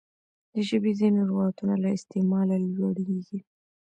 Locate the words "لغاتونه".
1.29-1.75